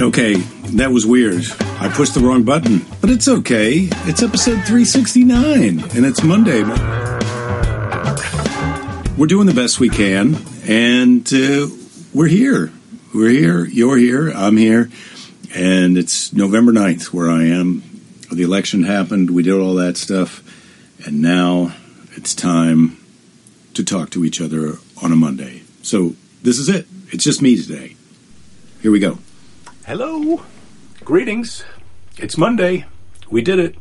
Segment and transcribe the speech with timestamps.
[0.00, 1.44] Okay, that was weird.
[1.60, 3.88] I pushed the wrong button, but it's okay.
[4.06, 6.64] It's episode 369, and it's Monday.
[9.16, 10.36] We're doing the best we can,
[10.66, 11.68] and uh,
[12.12, 12.72] we're here.
[13.14, 14.90] We're here, you're here, I'm here,
[15.54, 17.84] and it's November 9th where I am.
[18.32, 20.42] The election happened, we did all that stuff,
[21.06, 21.72] and now
[22.16, 22.98] it's time
[23.74, 25.62] to talk to each other on a Monday.
[25.82, 26.88] So this is it.
[27.12, 27.94] It's just me today.
[28.82, 29.18] Here we go.
[29.86, 30.42] Hello.
[31.04, 31.62] Greetings.
[32.16, 32.86] It's Monday.
[33.28, 33.76] We did it.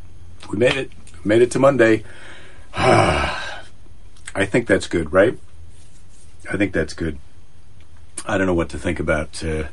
[0.52, 0.92] We made it.
[1.24, 2.04] Made it to Monday.
[2.76, 5.40] I think that's good, right?
[6.52, 7.20] I think that's good.
[8.26, 9.42] I don't know what to think about.
[9.42, 9.68] Uh,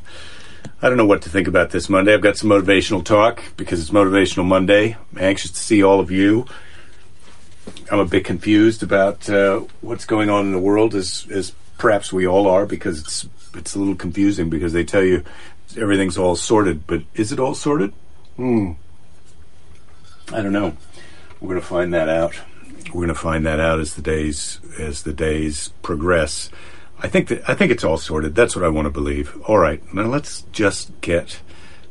[0.80, 2.14] I don't know what to think about this Monday.
[2.14, 4.96] I've got some motivational talk because it's Motivational Monday.
[5.10, 6.46] I'm anxious to see all of you.
[7.90, 12.12] I'm a bit confused about uh, what's going on in the world, as as perhaps
[12.12, 15.24] we all are, because it's it's a little confusing because they tell you
[15.76, 17.92] everything's all sorted, but is it all sorted?
[18.36, 18.72] Hmm.
[20.32, 20.76] I don't know.
[21.40, 22.38] We're going to find that out.
[22.88, 26.50] We're going to find that out as the days as the days progress.
[26.98, 28.34] I think that I think it's all sorted.
[28.34, 29.40] That's what I want to believe.
[29.42, 31.40] All right, now let's just get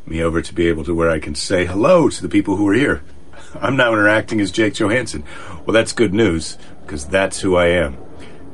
[0.05, 2.67] me over to be able to where I can say hello to the people who
[2.69, 3.03] are here.
[3.61, 5.23] I'm now interacting as Jake Johannsen.
[5.65, 7.97] Well, that's good news because that's who I am.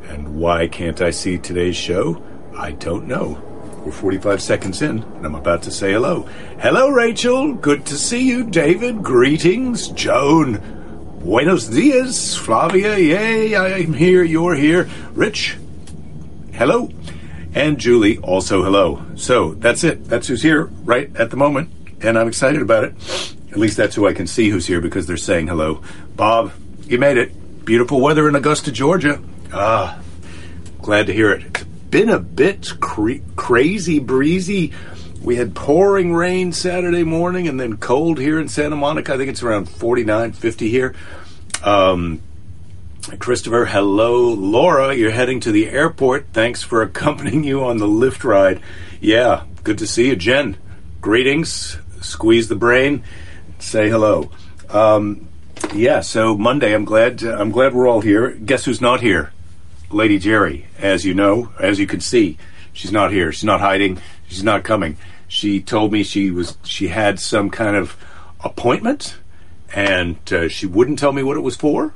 [0.04, 2.24] And why can't I see today's show?
[2.56, 3.55] I don't know.
[3.86, 6.24] We're 45 seconds in, and I'm about to say hello.
[6.60, 7.54] Hello, Rachel.
[7.54, 8.44] Good to see you.
[8.44, 9.90] David, greetings.
[9.90, 10.58] Joan,
[11.24, 12.36] buenos dias.
[12.36, 14.90] Flavia, yay, I'm here, you're here.
[15.14, 15.58] Rich,
[16.54, 16.90] hello.
[17.54, 19.06] And Julie, also hello.
[19.14, 20.06] So that's it.
[20.06, 21.70] That's who's here right at the moment,
[22.02, 22.96] and I'm excited about it.
[23.52, 25.84] At least that's who I can see who's here because they're saying hello.
[26.16, 26.54] Bob,
[26.88, 27.66] you made it.
[27.66, 29.22] Beautiful weather in Augusta, Georgia.
[29.54, 30.02] Ah,
[30.82, 31.64] glad to hear it.
[31.96, 34.74] Been a bit cre- crazy breezy.
[35.22, 39.14] We had pouring rain Saturday morning and then cold here in Santa Monica.
[39.14, 40.94] I think it's around 49, 50 here.
[41.64, 42.22] Um,
[43.18, 44.34] Christopher, hello.
[44.34, 46.26] Laura, you're heading to the airport.
[46.34, 48.60] Thanks for accompanying you on the lift ride.
[49.00, 50.18] Yeah, good to see you.
[50.18, 50.58] Jen,
[51.00, 51.78] greetings.
[52.02, 53.06] Squeeze the brain.
[53.60, 54.32] Say hello.
[54.70, 55.30] Um,
[55.74, 57.24] yeah, so Monday, I'm glad.
[57.24, 58.32] I'm glad we're all here.
[58.32, 59.32] Guess who's not here?
[59.90, 60.68] Lady Jerry.
[60.80, 62.38] As you know, as you can see,
[62.74, 63.32] she's not here.
[63.32, 64.00] She's not hiding.
[64.28, 64.98] She's not coming.
[65.28, 66.58] She told me she was.
[66.64, 67.98] She had some kind of
[68.44, 69.18] appointment,
[69.74, 71.94] and uh, she wouldn't tell me what it was for.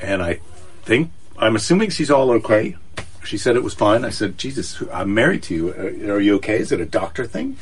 [0.00, 0.40] And I
[0.82, 2.76] think I'm assuming she's all okay.
[3.24, 4.04] She said it was fine.
[4.04, 5.68] I said, Jesus, I'm married to you.
[5.70, 6.58] Uh, are you okay?
[6.58, 7.56] Is it a doctor thing?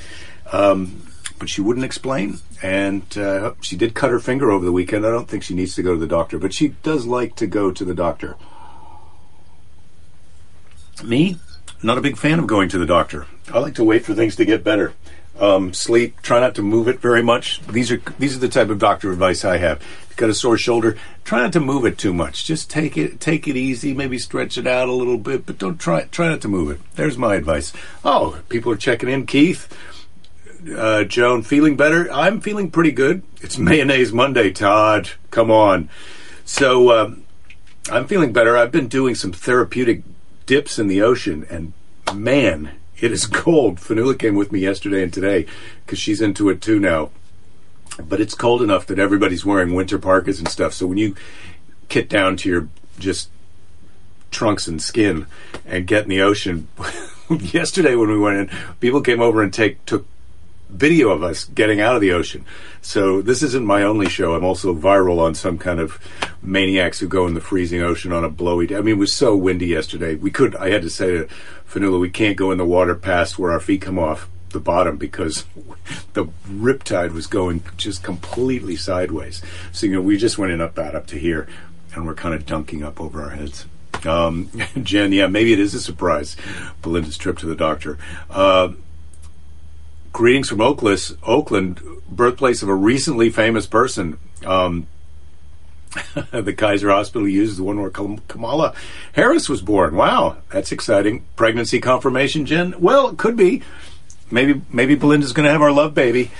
[0.52, 1.02] Um,
[1.38, 2.38] but she wouldn't explain.
[2.62, 5.06] And uh, she did cut her finger over the weekend.
[5.06, 7.46] I don't think she needs to go to the doctor, but she does like to
[7.46, 8.36] go to the doctor.
[11.02, 11.38] Me,
[11.82, 13.26] not a big fan of going to the doctor.
[13.52, 14.92] I like to wait for things to get better.
[15.38, 16.20] Um, sleep.
[16.22, 17.60] Try not to move it very much.
[17.68, 19.80] These are these are the type of doctor advice I have.
[19.80, 22.44] If you've got a sore shoulder, try not to move it too much.
[22.44, 23.94] Just take it take it easy.
[23.94, 26.80] Maybe stretch it out a little bit, but don't try try not to move it.
[26.96, 27.72] There's my advice.
[28.04, 29.26] Oh, people are checking in.
[29.26, 29.72] Keith,
[30.76, 32.10] uh, Joan, feeling better?
[32.12, 33.22] I'm feeling pretty good.
[33.40, 35.10] It's Mayonnaise Monday, Todd.
[35.30, 35.88] Come on.
[36.44, 37.22] So um,
[37.92, 38.56] I'm feeling better.
[38.56, 40.02] I've been doing some therapeutic
[40.48, 41.72] dips in the ocean, and
[42.12, 43.76] man, it is cold.
[43.76, 45.46] Fanula came with me yesterday and today
[45.84, 47.10] because she's into it too now.
[48.02, 50.72] But it's cold enough that everybody's wearing winter parkas and stuff.
[50.72, 51.14] So when you
[51.88, 53.28] get down to your just
[54.30, 55.26] trunks and skin
[55.66, 56.68] and get in the ocean,
[57.30, 60.06] yesterday when we went in, people came over and take took
[60.68, 62.44] video of us getting out of the ocean.
[62.82, 64.34] So this isn't my only show.
[64.34, 65.98] I'm also viral on some kind of
[66.42, 68.76] maniacs who go in the freezing ocean on a blowy day.
[68.76, 70.14] I mean, it was so windy yesterday.
[70.14, 70.54] We could.
[70.56, 71.28] I had to say to
[71.68, 74.96] Fanula, we can't go in the water past where our feet come off the bottom
[74.96, 75.44] because
[76.14, 79.42] the riptide was going just completely sideways.
[79.72, 81.48] So you know, we just went in up that up to here,
[81.94, 83.66] and we're kind of dunking up over our heads.
[84.04, 84.50] Um,
[84.82, 86.36] Jen, yeah, maybe it is a surprise.
[86.82, 87.98] Belinda's trip to the doctor.
[88.30, 88.72] Uh,
[90.18, 91.80] greetings from Oakland, Oakland,
[92.10, 94.18] birthplace of a recently famous person.
[94.44, 94.88] Um,
[96.32, 98.74] the Kaiser Hospital uses the one where Kamala
[99.12, 99.94] Harris was born.
[99.94, 101.24] Wow, that's exciting.
[101.36, 102.74] Pregnancy confirmation, Jen?
[102.80, 103.62] Well, it could be.
[104.28, 106.32] Maybe maybe Belinda's going to have our love baby.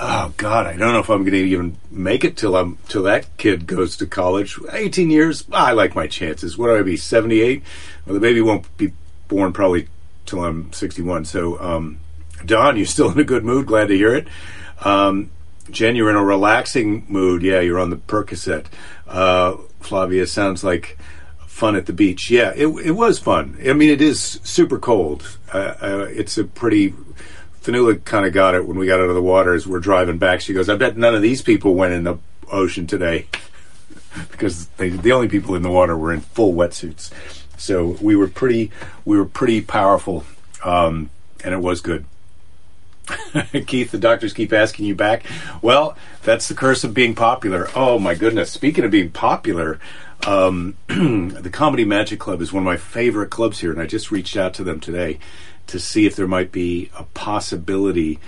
[0.00, 3.02] Oh God, I don't know if I'm going to even make it till I'm till
[3.02, 4.58] that kid goes to college.
[4.72, 6.56] 18 years, I like my chances.
[6.56, 6.96] What do I be?
[6.96, 7.62] 78?
[8.06, 8.92] Well, the baby won't be
[9.28, 9.88] born probably
[10.24, 11.26] till I'm 61.
[11.26, 12.00] So, um,
[12.46, 13.66] Don, you're still in a good mood?
[13.66, 14.28] Glad to hear it.
[14.84, 15.30] Um,
[15.70, 17.42] Jen, you're in a relaxing mood.
[17.42, 18.66] Yeah, you're on the Percocet.
[19.06, 20.98] Uh, Flavia, sounds like
[21.46, 22.30] fun at the beach.
[22.30, 23.58] Yeah, it, it was fun.
[23.66, 25.38] I mean, it is super cold.
[25.52, 26.94] Uh, uh, it's a pretty
[27.62, 30.18] Fanula kind of got it when we got out of the water as we're driving
[30.18, 30.40] back.
[30.40, 32.18] She goes, "I bet none of these people went in the
[32.50, 33.26] ocean today."
[34.30, 37.10] because they, the only people in the water were in full wetsuits.
[37.58, 38.70] So we were pretty,
[39.04, 40.24] we were pretty powerful,
[40.64, 41.10] um,
[41.42, 42.04] and it was good.
[43.66, 45.24] Keith, the doctors keep asking you back.
[45.62, 47.68] Well, that's the curse of being popular.
[47.74, 48.50] Oh my goodness!
[48.50, 49.78] Speaking of being popular,
[50.26, 54.10] um, the Comedy Magic Club is one of my favorite clubs here, and I just
[54.10, 55.18] reached out to them today
[55.68, 58.18] to see if there might be a possibility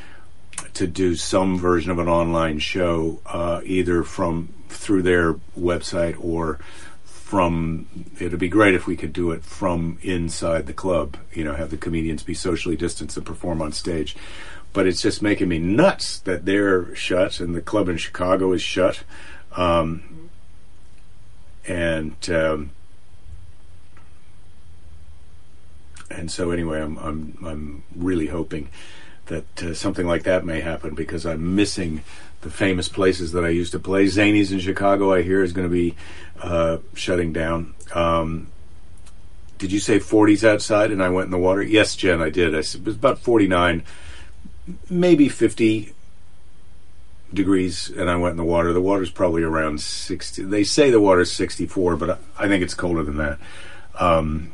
[0.75, 6.59] to do some version of an online show, uh, either from through their website or
[7.05, 7.87] from
[8.19, 11.71] it'd be great if we could do it from inside the club you know have
[11.71, 14.17] the comedians be socially distanced and perform on stage
[14.73, 18.63] but it's just making me nuts that they're shut and the club in chicago is
[18.63, 19.03] shut
[19.57, 20.31] um,
[21.67, 22.71] and um,
[26.11, 28.69] and so anyway i'm i'm i'm really hoping
[29.27, 32.03] that uh, something like that may happen because i'm missing
[32.41, 34.07] the famous places that I used to play.
[34.07, 35.97] Zanies in Chicago, I hear, is going to be
[36.41, 37.75] uh, shutting down.
[37.95, 38.49] Um,
[39.59, 41.63] did you say 40s outside and I went in the water?
[41.63, 42.55] Yes, Jen, I did.
[42.55, 43.83] I, it was about 49,
[44.89, 45.93] maybe 50
[47.33, 48.73] degrees, and I went in the water.
[48.73, 50.43] The water's probably around 60.
[50.45, 53.39] They say the water's 64, but I, think it's colder than that.
[53.99, 54.53] Um,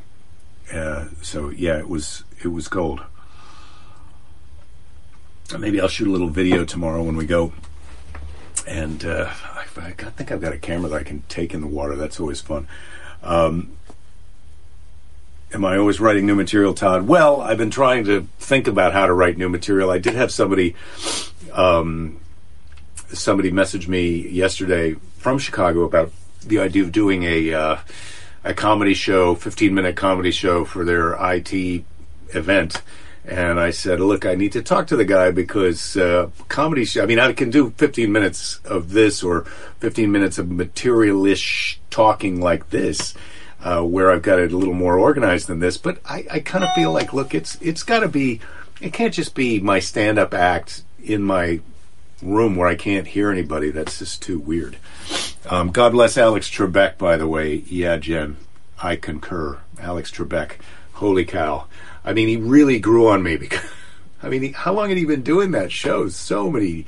[0.73, 3.03] uh, so yeah, it was it was cold.
[5.57, 7.53] Maybe I'll shoot a little video tomorrow when we go
[8.67, 11.67] and uh, I, I, think I've got a camera that I can take in the
[11.67, 11.97] water.
[11.97, 12.67] That's always fun.
[13.23, 13.77] Um,
[15.55, 17.07] am I always writing new material, Todd?
[17.07, 19.91] Well, I've been trying to think about how to write new material.
[19.91, 20.75] I did have somebody,
[21.53, 22.21] um,
[23.13, 26.13] somebody message me yesterday from Chicago about
[26.45, 27.77] the idea of doing a uh,
[28.43, 31.85] a comedy show, fifteen minute comedy show for their IT
[32.31, 32.83] event
[33.27, 36.85] and I said, "Look, I need to talk to the guy because uh, comedy.
[36.85, 39.43] Sh- I mean, I can do 15 minutes of this or
[39.81, 43.15] 15 minutes of materialish talking like this,
[43.65, 45.79] uh, where I've got it a little more organized than this.
[45.79, 48.41] But I, I kind of feel like, look, it's it's got to be.
[48.81, 51.61] It can't just be my stand-up act in my
[52.23, 53.71] room where I can't hear anybody.
[53.71, 54.77] That's just too weird.
[55.49, 57.65] Um, God bless Alex Trebek, by the way.
[57.67, 58.37] Yeah, Jen,
[58.83, 59.59] I concur.
[59.81, 60.53] Alex Trebek.
[60.95, 61.67] Holy cow.
[62.05, 63.65] I mean, he really grew on me because,
[64.23, 66.09] I mean, he, how long had he been doing that show?
[66.09, 66.85] So many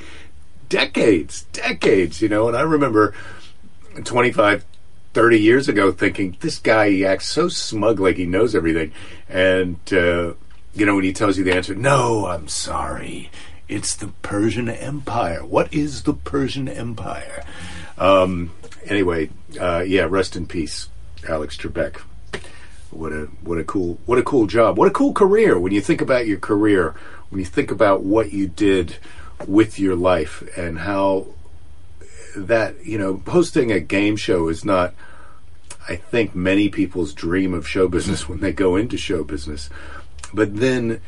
[0.69, 2.49] decades, decades, you know.
[2.49, 3.15] And I remember
[4.05, 4.65] 25,
[5.17, 8.93] 30 years ago thinking, this guy, he acts so smug like he knows everything.
[9.31, 10.35] And, uh,
[10.75, 13.31] you know, when he tells you the answer, no, I'm sorry.
[13.67, 15.43] It's the Persian Empire.
[15.43, 17.47] What is the Persian Empire?
[17.97, 18.53] Um,
[18.85, 20.91] anyway, uh, yeah, rest in peace,
[21.27, 22.03] Alex Trebek
[22.91, 24.79] what a what a cool what a cool job.
[24.79, 26.95] What a cool career when you think about your career,
[27.29, 28.97] when you think about what you did
[29.47, 31.27] with your life and how
[32.37, 34.95] that, you know, hosting a game show is not
[35.89, 39.71] I think many people's dream of show business when they go into show business.
[40.35, 41.01] But then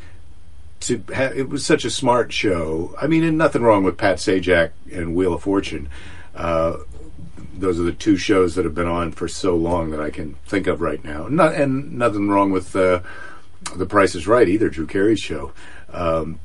[0.81, 2.95] to have, it was such a smart show.
[3.01, 5.89] I mean, and nothing wrong with Pat Sajak and Wheel of Fortune.
[6.35, 6.79] Uh,
[7.55, 10.35] those are the two shows that have been on for so long that I can
[10.47, 11.27] think of right now.
[11.27, 13.01] Not, and nothing wrong with uh,
[13.75, 15.53] The Price is Right either, Drew Carey's show.
[15.93, 16.39] Um,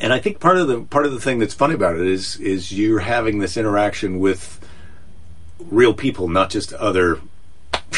[0.00, 2.36] and I think part of the part of the thing that's funny about it is
[2.36, 4.60] is you're having this interaction with
[5.58, 7.20] real people, not just other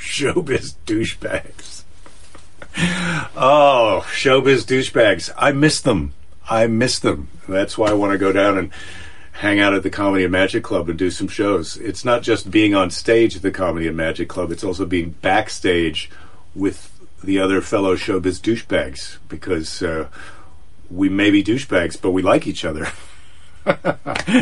[0.00, 1.82] showbiz douchebags.
[3.36, 5.30] oh, showbiz douchebags!
[5.36, 6.14] I miss them.
[6.48, 7.28] I miss them.
[7.48, 8.70] That's why I want to go down and
[9.32, 11.76] hang out at the Comedy and Magic Club and do some shows.
[11.76, 15.10] It's not just being on stage at the Comedy and Magic Club, it's also being
[15.10, 16.10] backstage
[16.54, 20.08] with the other fellow showbiz douchebags because uh,
[20.90, 22.88] we may be douchebags, but we like each other.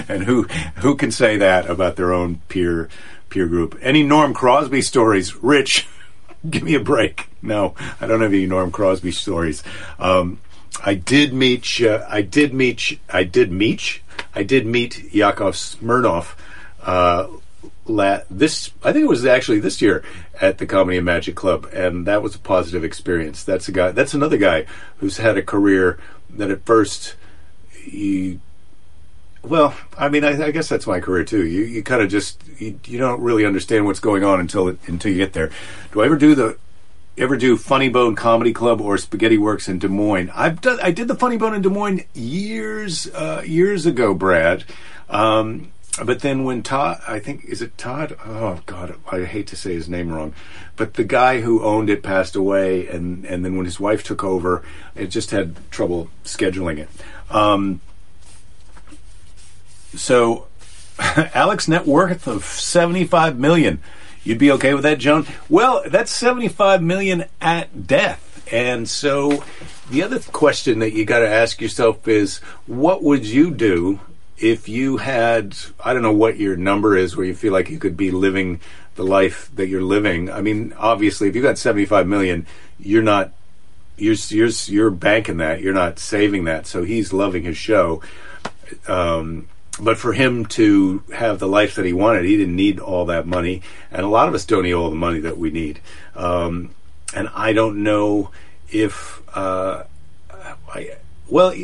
[0.08, 0.44] and who
[0.76, 2.88] who can say that about their own peer
[3.28, 3.78] peer group?
[3.82, 5.34] Any Norm Crosby stories?
[5.36, 5.88] Rich,
[6.50, 7.28] give me a break.
[7.42, 9.62] No, I don't have any Norm Crosby stories.
[9.98, 10.40] Um,
[10.84, 11.80] I did meet.
[11.80, 13.00] Uh, I did meet.
[13.10, 14.00] I did meet.
[14.34, 16.36] I did meet Yakov Smirnoff.
[16.82, 17.26] Uh,
[17.86, 20.02] la- this I think it was actually this year
[20.40, 23.44] at the Comedy and Magic Club, and that was a positive experience.
[23.44, 23.90] That's a guy.
[23.92, 24.66] That's another guy
[24.98, 25.98] who's had a career
[26.30, 27.16] that at first
[27.86, 28.40] you.
[29.42, 31.46] Well, I mean, I, I guess that's my career too.
[31.46, 34.78] You you kind of just you, you don't really understand what's going on until it,
[34.86, 35.50] until you get there.
[35.92, 36.58] Do I ever do the
[37.16, 40.30] ever do Funny Bone Comedy Club or Spaghetti Works in Des Moines?
[40.34, 40.78] I've done.
[40.82, 44.64] I did the Funny Bone in Des Moines years uh, years ago, Brad.
[45.08, 45.70] Um,
[46.04, 48.16] but then when Todd, I think is it Todd?
[48.24, 50.34] Oh God, I hate to say his name wrong,
[50.76, 54.22] but the guy who owned it passed away, and and then when his wife took
[54.22, 54.62] over,
[54.94, 56.88] it just had trouble scheduling it.
[57.30, 57.80] Um,
[59.94, 60.46] so,
[60.98, 63.80] Alex net worth of seventy five million.
[64.22, 65.26] You'd be okay with that, Joan?
[65.48, 69.44] Well, that's seventy five million at death, and so
[69.90, 74.00] the other question that you got to ask yourself is, what would you do
[74.38, 77.78] if you had, I don't know what your number is, where you feel like you
[77.78, 78.60] could be living
[78.96, 80.30] the life that you're living?
[80.30, 82.46] I mean, obviously, if you got 75 million,
[82.78, 83.32] you're not,
[83.96, 86.66] you're you're you're banking that, you're not saving that.
[86.66, 88.02] So he's loving his show.
[88.88, 93.06] Um, but for him to have the life that he wanted, he didn't need all
[93.06, 95.80] that money, and a lot of us don't need all the money that we need.
[96.14, 96.70] Um,
[97.14, 98.30] and I don't know
[98.70, 99.84] if, uh,
[100.68, 100.96] I,
[101.28, 101.54] well,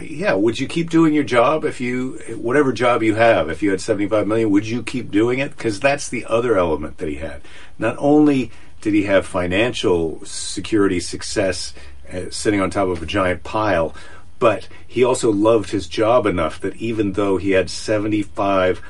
[0.00, 3.70] yeah, would you keep doing your job if you, whatever job you have, if you
[3.70, 5.50] had 75 million, would you keep doing it?
[5.50, 7.42] Because that's the other element that he had.
[7.78, 11.74] Not only did he have financial security success
[12.12, 13.94] uh, sitting on top of a giant pile,
[14.38, 18.82] but he also loved his job enough that even though he had 75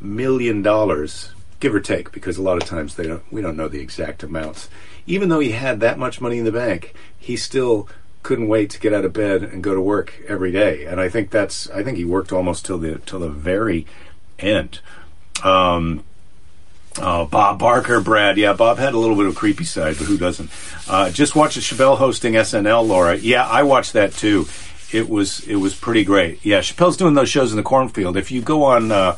[0.00, 3.68] million dollars, give or take, because a lot of times they don't, we don't know
[3.68, 4.68] the exact amounts.
[5.06, 7.88] Even though he had that much money in the bank, he still
[8.24, 10.86] couldn't wait to get out of bed and go to work every day.
[10.86, 13.86] And I think that's I think he worked almost till the till the very
[14.40, 14.80] end.
[15.44, 16.02] Um,
[16.98, 18.36] oh, Bob Barker, Brad.
[18.36, 20.50] Yeah, Bob had a little bit of creepy side, but who doesn't?
[20.88, 23.16] Uh, just watched Chappelle hosting SNL, Laura.
[23.16, 24.46] Yeah, I watched that too.
[24.90, 26.44] It was it was pretty great.
[26.44, 28.16] Yeah, Chappelle's doing those shows in the cornfield.
[28.16, 28.90] If you go on.
[28.90, 29.16] Uh,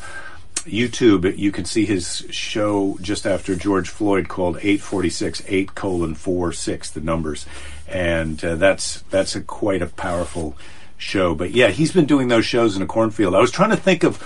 [0.65, 6.51] YouTube, you can see his show just after George Floyd called 846, 8 colon 4
[6.51, 7.45] 6, the numbers.
[7.87, 10.57] And uh, that's that's a quite a powerful
[10.97, 11.35] show.
[11.35, 13.35] But yeah, he's been doing those shows in a cornfield.
[13.35, 14.17] I was trying to think of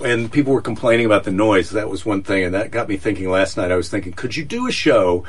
[0.00, 1.70] when people were complaining about the noise.
[1.70, 3.70] That was one thing, and that got me thinking last night.
[3.70, 5.24] I was thinking, could you do a show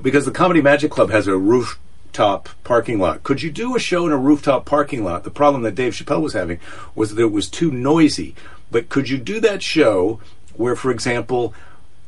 [0.00, 3.22] because the Comedy Magic Club has a rooftop parking lot?
[3.22, 5.24] Could you do a show in a rooftop parking lot?
[5.24, 6.60] The problem that Dave Chappelle was having
[6.94, 8.34] was that it was too noisy.
[8.70, 10.20] But could you do that show
[10.54, 11.54] where, for example,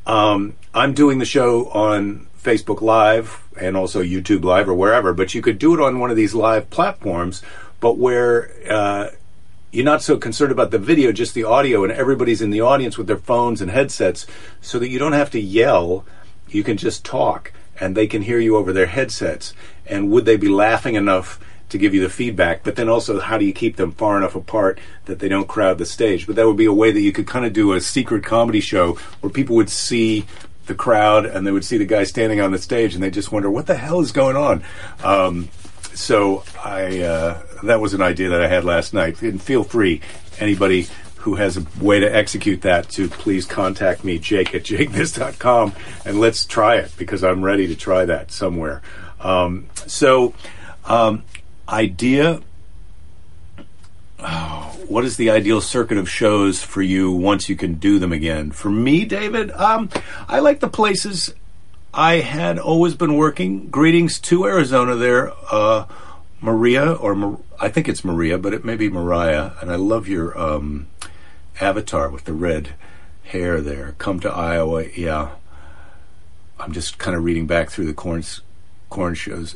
[0.05, 5.33] um, I'm doing the show on Facebook Live and also YouTube Live or wherever, but
[5.33, 7.41] you could do it on one of these live platforms,
[7.79, 9.09] but where uh,
[9.71, 12.97] you're not so concerned about the video, just the audio, and everybody's in the audience
[12.97, 14.25] with their phones and headsets,
[14.61, 16.05] so that you don't have to yell.
[16.47, 19.53] You can just talk, and they can hear you over their headsets.
[19.85, 23.37] And would they be laughing enough to give you the feedback, but then also how
[23.37, 26.25] do you keep them far enough apart that they don't crowd the stage?
[26.25, 28.59] But that would be a way that you could kind of do a secret comedy
[28.59, 30.25] show where people would see
[30.69, 33.33] the crowd and they would see the guy standing on the stage and they just
[33.33, 34.63] wonder what the hell is going on.
[35.03, 35.49] Um,
[35.93, 39.21] so I uh, that was an idea that I had last night.
[39.21, 39.99] And feel free,
[40.39, 45.73] anybody who has a way to execute that to please contact me, Jake at jakethis.com,
[46.05, 48.81] and let's try it because I'm ready to try that somewhere.
[49.19, 50.33] Um, so
[50.85, 51.23] um,
[51.67, 52.39] idea
[54.87, 58.51] what is the ideal circuit of shows for you once you can do them again?
[58.51, 59.89] For me david um,
[60.27, 61.33] i like the places
[61.93, 63.69] i had always been working.
[63.69, 65.85] Greetings to arizona there uh,
[66.41, 70.07] maria or Mar- i think it's maria but it may be mariah and i love
[70.07, 70.87] your um,
[71.61, 72.69] avatar with the red
[73.23, 73.93] hair there.
[73.97, 75.31] Come to iowa yeah.
[76.59, 78.23] I'm just kind of reading back through the corn
[78.89, 79.55] corn shows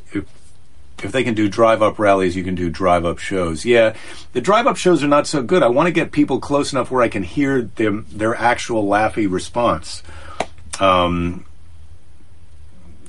[1.05, 3.65] if they can do drive up rallies, you can do drive up shows.
[3.65, 3.95] Yeah,
[4.33, 5.63] the drive up shows are not so good.
[5.63, 9.31] I want to get people close enough where I can hear them their actual laughy
[9.31, 10.03] response.
[10.79, 11.45] Um,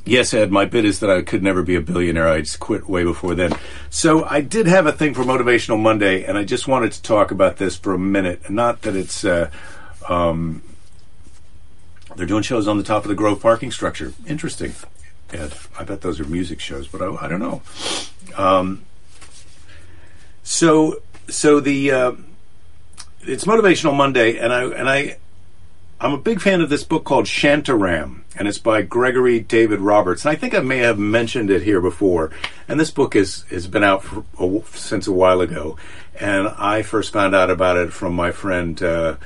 [0.04, 2.28] yes, Ed, my bit is that I could never be a billionaire.
[2.28, 3.52] I would quit way before then.
[3.90, 7.30] So I did have a thing for Motivational Monday, and I just wanted to talk
[7.30, 8.50] about this for a minute.
[8.50, 9.24] Not that it's.
[9.24, 9.50] Uh,
[10.08, 10.62] um,
[12.16, 14.12] they're doing shows on the top of the Grove parking structure.
[14.26, 14.72] Interesting.
[15.32, 15.52] Ed.
[15.78, 17.62] I bet those are music shows, but I, I don't know.
[18.36, 18.84] Um,
[20.42, 22.12] so, so the uh,
[23.22, 25.16] it's Motivational Monday, and I and I
[26.00, 30.24] I'm a big fan of this book called Shantaram, and it's by Gregory David Roberts.
[30.24, 32.30] And I think I may have mentioned it here before.
[32.68, 35.78] And this book is has been out for, a, since a while ago,
[36.20, 39.16] and I first found out about it from my friend uh,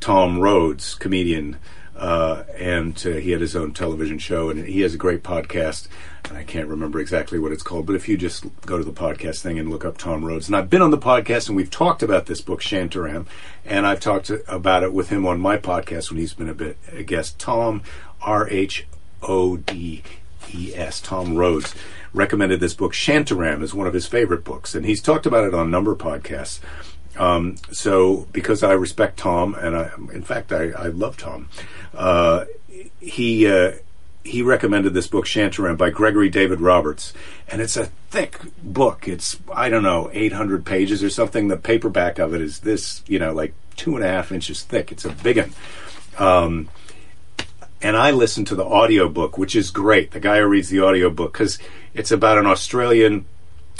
[0.00, 1.58] Tom Rhodes, comedian
[1.96, 5.88] uh, and uh, he had his own television show, and he has a great podcast.
[6.28, 8.92] And I can't remember exactly what it's called, but if you just go to the
[8.92, 11.70] podcast thing and look up Tom Rhodes, and I've been on the podcast and we've
[11.70, 13.26] talked about this book, Shantaram,
[13.64, 16.54] and I've talked to, about it with him on my podcast when he's been a
[16.54, 17.38] bit a guest.
[17.38, 17.82] Tom
[18.20, 18.86] R H
[19.22, 20.02] O D
[20.52, 21.74] E S, Tom Rhodes,
[22.12, 22.92] recommended this book.
[22.92, 25.92] Shantaram is one of his favorite books, and he's talked about it on a number
[25.92, 26.60] of podcasts.
[27.18, 31.48] Um, so because I respect Tom, and I, in fact, I, I love Tom,
[31.94, 32.44] uh,
[33.00, 33.72] he uh,
[34.24, 37.12] he recommended this book Shantaram by Gregory David Roberts,
[37.48, 39.08] and it's a thick book.
[39.08, 41.48] It's I don't know, eight hundred pages or something.
[41.48, 44.92] The paperback of it is this, you know, like two and a half inches thick.
[44.92, 45.52] It's a big one.
[46.18, 46.68] Um,
[47.82, 50.10] and I listened to the audiobook, which is great.
[50.10, 51.58] The guy who reads the audiobook because
[51.94, 53.26] it's about an Australian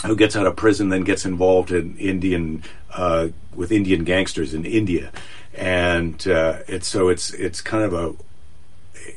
[0.05, 2.63] who gets out of prison, then gets involved in Indian
[2.93, 5.11] uh, with Indian gangsters in India,
[5.55, 8.15] and uh, it's so it's it's kind of a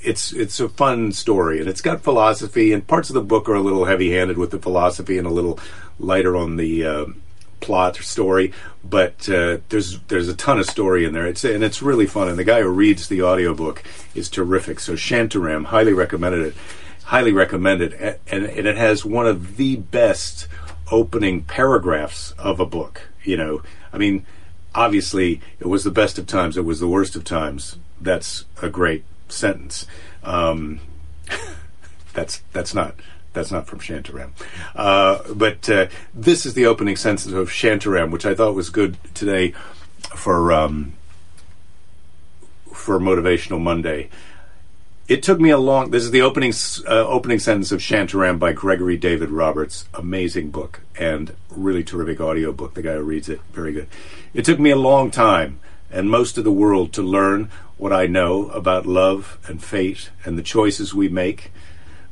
[0.02, 3.56] it's it's a fun story, and it's got philosophy, and parts of the book are
[3.56, 5.60] a little heavy-handed with the philosophy, and a little
[6.00, 7.06] lighter on the uh,
[7.60, 8.54] plot or story.
[8.84, 11.28] But uh, there's there's a ton of story in there.
[11.28, 12.30] It's and it's really fun.
[12.30, 13.84] And the guy who reads the audiobook
[14.16, 14.80] is terrific.
[14.80, 16.54] So Shantaram, highly recommended it.
[17.06, 17.94] Highly recommended,
[18.28, 20.48] and, and it has one of the best
[20.92, 23.10] opening paragraphs of a book.
[23.24, 23.62] You know,
[23.94, 24.26] I mean,
[24.74, 26.58] obviously, it was the best of times.
[26.58, 27.78] It was the worst of times.
[28.02, 29.86] That's a great sentence.
[30.24, 30.80] Um,
[32.14, 32.96] that's that's not
[33.34, 34.32] that's not from Shantaram.
[34.76, 38.98] Uh, but uh, this is the opening sentence of Shantaram, which I thought was good
[39.14, 39.54] today
[40.16, 40.94] for um,
[42.74, 44.10] for Motivational Monday.
[45.10, 45.90] It took me a long.
[45.90, 46.54] This is the opening
[46.88, 49.90] uh, opening sentence of Shantaram by Gregory David Roberts.
[49.96, 52.76] Amazing book and really terrific audio book.
[52.76, 53.88] The guy who reads it, very good.
[54.36, 58.06] It took me a long time and most of the world to learn what I
[58.06, 61.52] know about love and fate and the choices we make.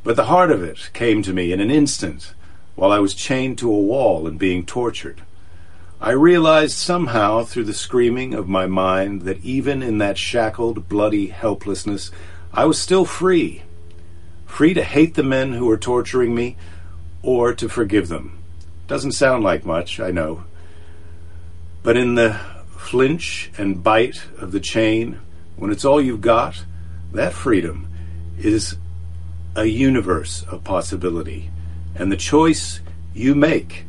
[0.03, 2.33] But the heart of it came to me in an instant
[2.73, 5.21] while I was chained to a wall and being tortured.
[6.01, 11.27] I realized somehow through the screaming of my mind that even in that shackled, bloody
[11.27, 12.09] helplessness,
[12.57, 13.61] I was still free.
[14.47, 16.57] Free to hate the men who were torturing me
[17.21, 18.39] or to forgive them.
[18.87, 20.43] Doesn't sound like much, I know.
[21.83, 22.39] But in the
[22.75, 25.19] flinch and bite of the chain,
[25.55, 26.65] when it's all you've got,
[27.13, 27.89] that freedom
[28.39, 28.75] is
[29.55, 31.51] a universe of possibility.
[31.93, 32.81] And the choice
[33.13, 33.85] you make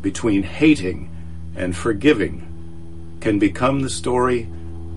[0.00, 1.14] between hating
[1.54, 4.48] and forgiving can become the story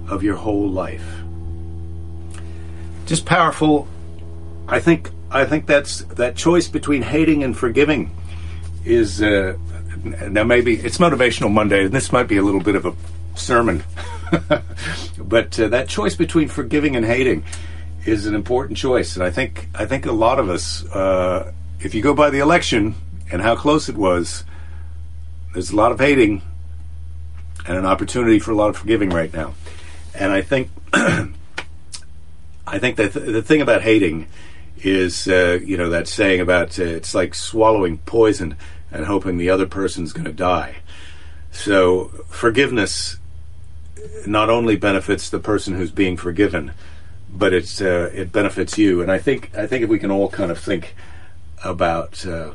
[0.08, 1.20] of your whole life.
[3.10, 3.88] Just powerful.
[4.68, 8.16] I think I think that's that choice between hating and forgiving
[8.86, 9.58] is uh,
[10.30, 12.94] now maybe it's motivational Monday, and this might be a little bit of a
[13.34, 13.84] sermon.
[15.18, 17.44] but uh, that choice between forgiving and hating
[18.06, 21.96] is an important choice, and I think I think a lot of us, uh, if
[21.96, 22.94] you go by the election
[23.32, 24.44] and how close it was,
[25.54, 26.44] there's a lot of hating
[27.68, 29.56] and an opportunity for a lot of forgiving right now.
[30.14, 30.70] And I think
[32.70, 34.28] I think that th- the thing about hating
[34.82, 38.56] is, uh, you know, that saying about uh, it's like swallowing poison
[38.92, 40.78] and hoping the other person's going to die.
[41.52, 43.18] So forgiveness
[44.26, 46.72] not only benefits the person who's being forgiven,
[47.32, 49.02] but it's uh, it benefits you.
[49.02, 50.96] And I think I think if we can all kind of think
[51.64, 52.52] about uh,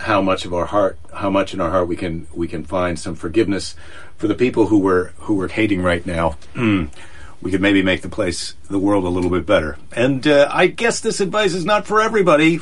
[0.00, 2.98] how much of our heart, how much in our heart we can we can find
[2.98, 3.74] some forgiveness
[4.16, 6.36] for the people who we're who we're hating right now.
[7.42, 9.78] we could maybe make the place, the world, a little bit better.
[9.92, 12.60] And uh, I guess this advice is not for everybody,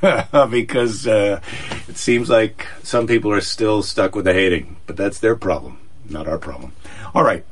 [0.50, 1.40] because uh,
[1.88, 4.76] it seems like some people are still stuck with the hating.
[4.86, 6.72] But that's their problem not our problem.
[7.14, 7.44] All right,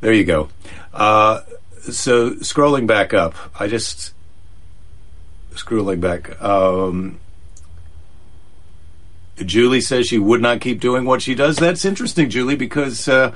[0.00, 0.48] there you go.
[0.92, 1.40] Uh,
[1.82, 4.12] so scrolling back up, I just
[5.52, 6.40] scrolling back.
[6.42, 7.20] Um,
[9.36, 11.56] Julie says she would not keep doing what she does.
[11.56, 13.34] That's interesting, Julie, because uh,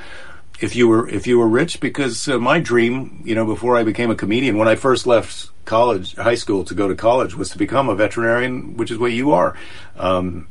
[0.61, 3.85] if you were if you were rich, because uh, my dream, you know, before I
[3.85, 7.51] became a comedian, when I first left college, high school to go to college, was
[7.51, 9.57] to become a veterinarian, which is what you are.
[9.97, 10.47] Um,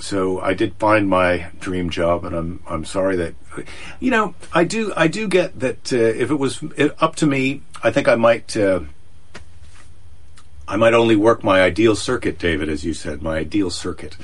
[0.00, 3.34] so I did find my dream job, and I'm I'm sorry that,
[4.00, 6.62] you know, I do I do get that uh, if it was
[6.98, 8.80] up to me, I think I might uh,
[10.66, 14.16] I might only work my ideal circuit, David, as you said, my ideal circuit.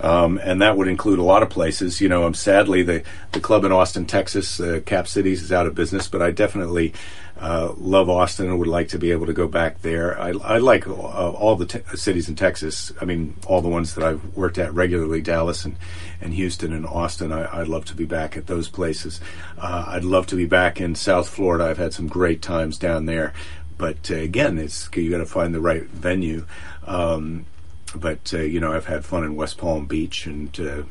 [0.00, 2.00] Um, and that would include a lot of places.
[2.00, 3.02] You know, I'm sadly the
[3.32, 6.92] the club in Austin, Texas, uh, Cap Cities, is out of business, but I definitely
[7.36, 10.20] uh, love Austin and would like to be able to go back there.
[10.20, 12.92] I, I like uh, all the te- cities in Texas.
[13.00, 15.76] I mean, all the ones that I've worked at regularly, Dallas and,
[16.20, 17.32] and Houston and Austin.
[17.32, 19.20] I, would love to be back at those places.
[19.58, 21.64] Uh, I'd love to be back in South Florida.
[21.64, 23.32] I've had some great times down there.
[23.76, 26.46] But uh, again, it's you got to find the right venue.
[26.86, 27.46] Um,
[27.94, 30.82] but uh, you know, I've had fun in West Palm Beach and uh,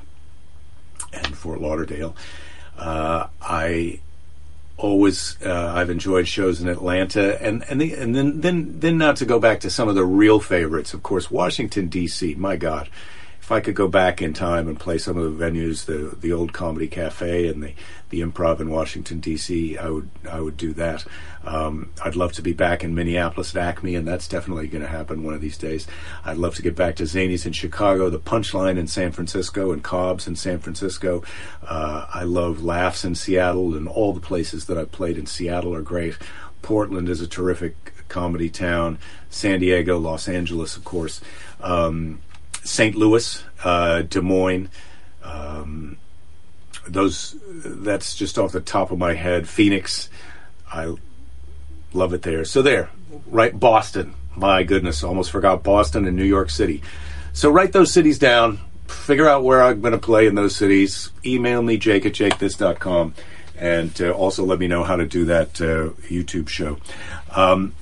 [1.12, 2.16] and Fort Lauderdale.
[2.78, 4.00] I
[4.78, 9.16] always uh, I've enjoyed shows in Atlanta, and and the, and then then then not
[9.18, 10.94] to go back to some of the real favorites.
[10.94, 12.36] Of course, Washington D.C.
[12.36, 12.90] My God,
[13.44, 16.32] if I could go back in time and play some of the venues, the the
[16.32, 17.74] old Comedy Cafe and the
[18.08, 21.04] the Improv in Washington D.C., I would I would do that.
[21.44, 24.88] Um, I'd love to be back in Minneapolis at Acme, and that's definitely going to
[24.88, 25.88] happen one of these days.
[26.24, 29.84] I'd love to get back to Zanies in Chicago, the Punchline in San Francisco, and
[29.84, 31.22] Cobb's in San Francisco.
[31.68, 35.76] Uh, I love Laughs in Seattle, and all the places that I've played in Seattle
[35.76, 36.18] are great.
[36.62, 39.00] Portland is a terrific comedy town.
[39.30, 41.20] San Diego, Los Angeles, of course.
[41.60, 42.22] Um,
[42.64, 42.96] St.
[42.96, 44.70] Louis, uh, Des Moines.
[45.24, 45.98] Um,
[46.88, 49.48] those that's just off the top of my head.
[49.48, 50.10] Phoenix,
[50.72, 50.96] I
[51.94, 52.46] love it there.
[52.46, 52.90] So there,
[53.28, 53.58] right?
[53.58, 54.16] Boston.
[54.36, 56.82] My goodness, almost forgot Boston and New York City.
[57.34, 58.60] So write those cities down.
[58.88, 61.12] Figure out where I'm going to play in those cities.
[61.26, 63.14] Email me, jake at jakethis.com.
[63.58, 66.78] And uh, also let me know how to do that uh, YouTube show.
[67.36, 67.74] Um,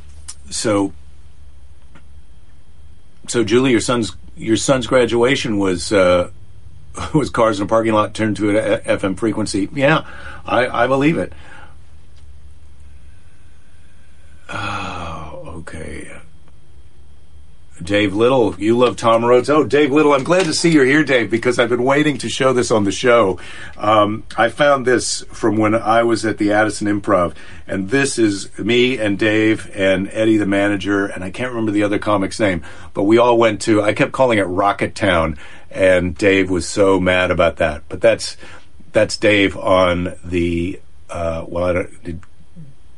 [0.50, 0.94] so,
[3.28, 6.32] so Julie, your son's your son's graduation was uh,
[7.14, 9.70] was cars in a parking lot turned to an FM frequency.
[9.74, 10.06] Yeah,
[10.46, 11.34] I, I believe it.
[14.50, 16.12] Oh, okay.
[17.84, 19.50] Dave Little, you love Tom Rhodes.
[19.50, 22.30] Oh, Dave Little, I'm glad to see you're here, Dave, because I've been waiting to
[22.30, 23.40] show this on the show.
[23.78, 27.36] Um, I found this from when I was at the Addison Improv,
[27.68, 31.84] and this is me and Dave and Eddie, the manager, and I can't remember the
[31.84, 32.64] other comic's name,
[32.94, 35.38] but we all went to, I kept calling it Rocket Town,
[35.70, 37.84] and Dave was so mad about that.
[37.90, 38.38] But that's,
[38.92, 42.24] that's Dave on the, uh, well, I don't,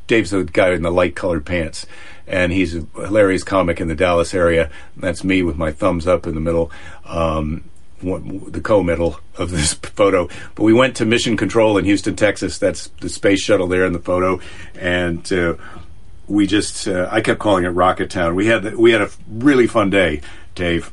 [0.07, 1.85] Dave's the guy in the light colored pants
[2.27, 4.69] and he's a hilarious comic in the Dallas area.
[4.97, 6.71] That's me with my thumbs up in the middle,
[7.05, 7.63] um,
[8.01, 10.29] the co-middle of this photo.
[10.55, 12.57] But we went to Mission Control in Houston, Texas.
[12.57, 14.39] That's the space shuttle there in the photo,
[14.75, 15.55] and uh,
[16.27, 18.35] we just uh, I kept calling it Rocket Town.
[18.35, 20.21] We had we had a really fun day,
[20.55, 20.91] Dave.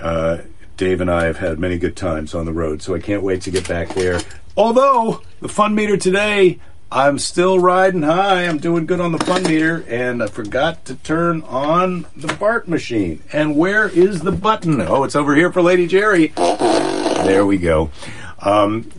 [0.00, 0.38] Uh,
[0.76, 3.42] Dave and I have had many good times on the road, so I can't wait
[3.42, 4.18] to get back there.
[4.56, 6.58] Although the fun meter today
[6.92, 8.46] I'm still riding high.
[8.46, 12.66] I'm doing good on the fun meter, and I forgot to turn on the fart
[12.66, 13.22] machine.
[13.32, 14.80] And where is the button?
[14.80, 16.28] Oh, it's over here for Lady Jerry.
[16.28, 17.92] There we go.
[18.40, 18.90] Um,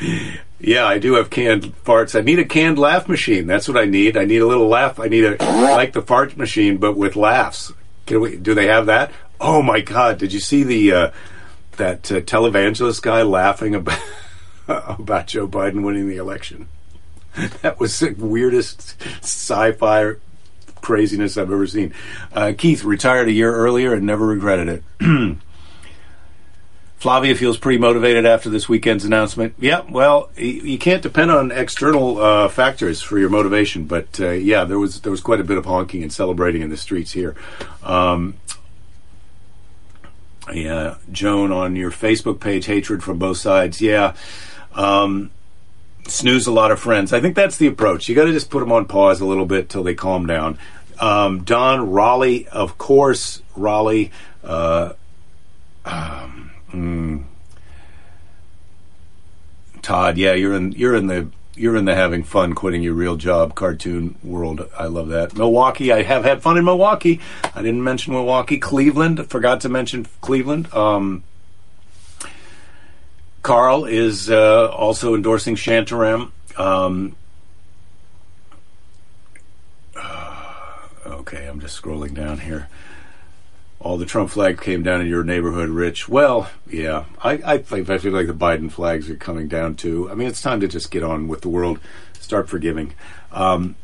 [0.60, 2.16] yeah, I do have canned farts.
[2.16, 3.48] I need a canned laugh machine.
[3.48, 4.16] That's what I need.
[4.16, 5.00] I need a little laugh.
[5.00, 7.72] I need a like the fart machine, but with laughs.
[8.06, 8.36] Can we?
[8.36, 9.10] Do they have that?
[9.40, 10.18] Oh my God!
[10.18, 11.10] Did you see the uh,
[11.76, 14.00] that uh, televangelist guy laughing about?
[14.98, 16.68] about Joe Biden winning the election.
[17.62, 20.14] That was the weirdest sci-fi
[20.80, 21.94] craziness I've ever seen.
[22.32, 25.36] Uh, Keith retired a year earlier and never regretted it.
[26.96, 29.54] Flavia feels pretty motivated after this weekend's announcement.
[29.60, 34.64] Yeah, well, you can't depend on external uh, factors for your motivation, but uh, yeah,
[34.64, 37.36] there was there was quite a bit of honking and celebrating in the streets here.
[37.84, 38.34] Um,
[40.52, 43.80] yeah, Joan on your Facebook page, hatred from both sides.
[43.80, 44.14] Yeah,
[44.78, 45.30] um,
[46.06, 47.12] snooze a lot of friends.
[47.12, 48.08] I think that's the approach.
[48.08, 50.58] You got to just put them on pause a little bit till they calm down.
[51.00, 54.10] Um, Don Raleigh, of course, Raleigh.
[54.42, 54.94] Uh,
[55.84, 57.24] um, mm,
[59.82, 63.16] Todd, yeah, you're in you're in the you're in the having fun quitting your real
[63.16, 64.68] job cartoon world.
[64.76, 65.36] I love that.
[65.36, 67.20] Milwaukee, I have had fun in Milwaukee.
[67.54, 68.58] I didn't mention Milwaukee.
[68.58, 70.72] Cleveland, forgot to mention Cleveland.
[70.72, 71.24] Um,
[73.48, 76.32] Carl is uh, also endorsing Shantaram.
[76.58, 77.16] Um,
[79.96, 80.74] uh,
[81.06, 82.68] okay, I'm just scrolling down here.
[83.80, 86.10] All the Trump flag came down in your neighborhood, Rich.
[86.10, 90.10] Well, yeah, I, I I feel like the Biden flags are coming down too.
[90.10, 91.80] I mean, it's time to just get on with the world,
[92.20, 92.92] start forgiving.
[93.32, 93.76] Um,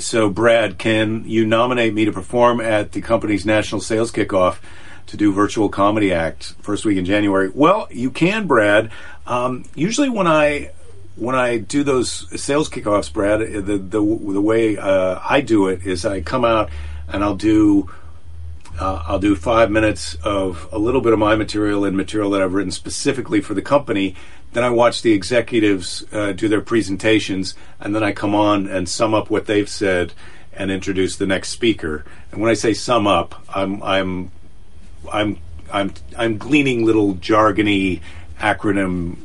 [0.00, 4.58] so, Brad, can you nominate me to perform at the company's national sales kickoff?
[5.10, 7.50] To do virtual comedy act first week in January.
[7.52, 8.90] Well, you can, Brad.
[9.26, 10.70] Um, usually when I
[11.16, 15.84] when I do those sales kickoffs, Brad, the the the way uh, I do it
[15.84, 16.70] is I come out
[17.08, 17.90] and I'll do
[18.78, 22.40] uh, I'll do five minutes of a little bit of my material and material that
[22.40, 24.14] I've written specifically for the company.
[24.52, 28.88] Then I watch the executives uh, do their presentations, and then I come on and
[28.88, 30.12] sum up what they've said
[30.52, 32.04] and introduce the next speaker.
[32.30, 34.30] And when I say sum up, I'm I'm
[35.10, 35.38] I'm
[35.72, 38.00] I'm I'm gleaning little jargony
[38.38, 39.16] acronym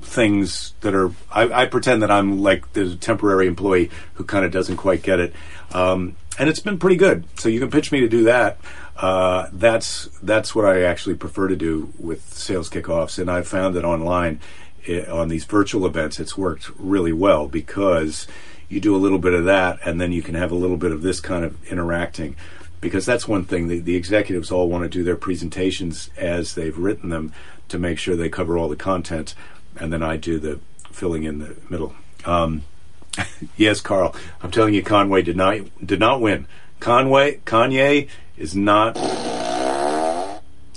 [0.00, 4.52] things that are I, I, pretend that I'm like the temporary employee who kind of
[4.52, 5.32] doesn't quite get it,
[5.72, 7.24] um, and it's been pretty good.
[7.38, 8.58] So you can pitch me to do that.
[8.96, 13.74] Uh, that's that's what I actually prefer to do with sales kickoffs, and I've found
[13.74, 14.40] that online
[14.84, 18.26] it, on these virtual events, it's worked really well because
[18.68, 20.92] you do a little bit of that, and then you can have a little bit
[20.92, 22.36] of this kind of interacting
[22.84, 23.68] because that's one thing.
[23.68, 27.32] The, the executives all want to do their presentations as they've written them
[27.68, 29.34] to make sure they cover all the content,
[29.80, 30.60] and then I do the
[30.92, 31.94] filling in the middle.
[32.26, 32.64] Um,
[33.56, 36.46] yes, Carl, I'm telling you, Conway did not did not win.
[36.78, 38.96] Conway Kanye is not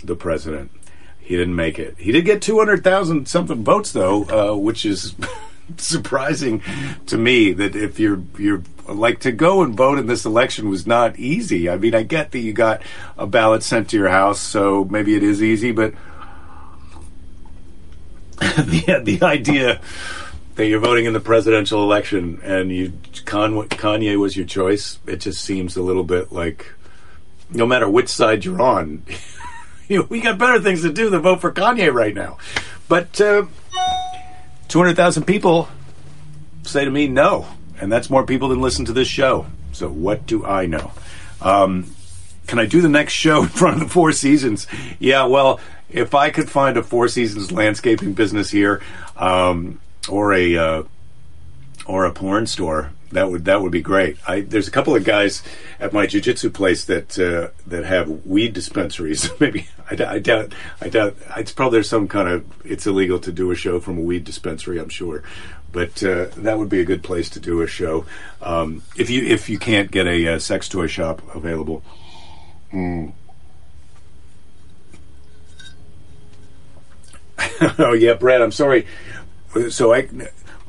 [0.02, 0.72] the president.
[1.20, 1.96] He didn't make it.
[1.98, 5.14] He did get 200,000 something votes though, uh, which is
[5.78, 6.62] surprising
[7.08, 10.88] to me that if you're you're like to go and vote in this election was
[10.88, 11.70] not easy.
[11.70, 12.82] I mean, I get that you got
[13.18, 15.94] a ballot sent to your house, so maybe it is easy, but
[18.40, 19.82] the the idea
[20.56, 25.44] that you're voting in the presidential election and you Kanye was your choice, it just
[25.44, 26.74] seems a little bit like
[27.50, 29.04] no matter which side you're on,
[29.88, 32.38] you we got better things to do than vote for Kanye right now.
[32.88, 33.46] But uh,
[34.68, 35.70] 200,000 people
[36.64, 37.48] say to me no,
[37.80, 39.46] and that's more people than listen to this show.
[39.72, 40.92] So what do I know?
[41.42, 41.94] Um,
[42.48, 44.68] can I do the next show in front of the Four Seasons?
[45.00, 48.82] Yeah, well, if I could find a Four Seasons landscaping business here,
[49.16, 50.84] um, or a uh,
[51.86, 54.18] or a porn store, that would that would be great.
[54.28, 55.42] I, there's a couple of guys
[55.80, 59.30] at my jujitsu place that uh, that have weed dispensaries.
[59.40, 63.32] Maybe I, I, doubt I doubt it's probably there's some kind of it's illegal to
[63.32, 64.80] do a show from a weed dispensary.
[64.80, 65.24] I'm sure,
[65.72, 68.06] but uh, that would be a good place to do a show
[68.42, 71.84] um, if you if you can't get a, uh, sex toy shop available.
[72.74, 73.14] Mm.
[77.80, 78.42] oh yeah, Brad.
[78.42, 78.86] I'm sorry.
[79.70, 80.10] So I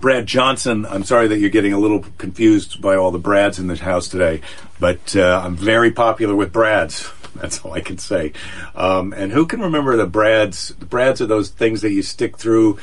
[0.00, 0.86] Brad Johnson.
[0.86, 4.08] I'm sorry that you're getting a little confused by all the Brads in the house
[4.08, 4.42] today,
[4.78, 7.10] but uh, I'm very popular with Brads.
[7.34, 8.32] That's all I can say.
[8.74, 10.68] Um, and who can remember the Brads?
[10.68, 12.78] The Brads are those things that you stick through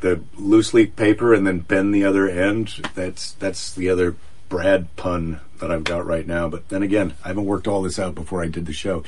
[0.00, 2.68] the loose leaf paper and then bend the other end.
[2.94, 4.16] That's that's the other
[4.48, 6.48] Brad pun that I've got right now.
[6.48, 9.04] But then again, I haven't worked all this out before I did the show.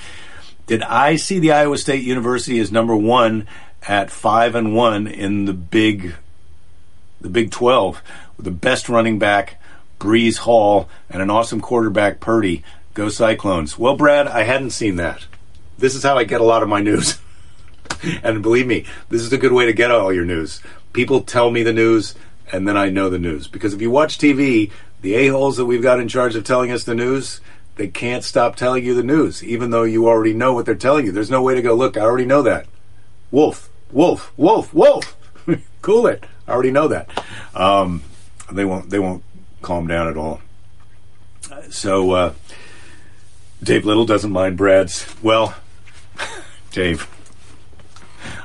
[0.66, 3.46] Did I see the Iowa State University as number one
[3.82, 6.14] at five and one in the big
[7.22, 8.02] the Big 12
[8.36, 9.60] with the best running back,
[9.98, 12.62] Breece Hall, and an awesome quarterback, Purdy.
[12.94, 13.78] Go Cyclones.
[13.78, 15.26] Well, Brad, I hadn't seen that.
[15.78, 17.18] This is how I get a lot of my news.
[18.22, 20.60] and believe me, this is a good way to get all your news.
[20.92, 22.14] People tell me the news,
[22.52, 23.48] and then I know the news.
[23.48, 26.84] Because if you watch TV, the a-holes that we've got in charge of telling us
[26.84, 27.40] the news,
[27.76, 31.06] they can't stop telling you the news, even though you already know what they're telling
[31.06, 31.12] you.
[31.12, 32.66] There's no way to go, look, I already know that.
[33.30, 35.16] Wolf, wolf, wolf, wolf.
[35.82, 36.24] cool it.
[36.46, 37.08] I already know that.
[37.54, 38.02] Um,
[38.50, 38.90] they won't.
[38.90, 39.22] They won't
[39.60, 40.40] calm down at all.
[41.70, 42.34] So uh,
[43.62, 45.06] Dave Little doesn't mind Brad's.
[45.22, 45.54] Well,
[46.72, 47.08] Dave,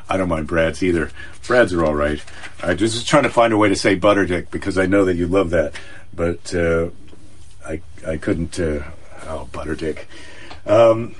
[0.09, 1.11] I don't mind Brad's either.
[1.45, 2.23] Brad's are all right.
[2.61, 5.05] I just was trying to find a way to say butter dick because I know
[5.05, 5.73] that you love that,
[6.13, 6.89] but uh,
[7.65, 8.59] I I couldn't.
[8.59, 8.83] Uh,
[9.23, 10.07] oh, butter dick.
[10.65, 11.15] Um,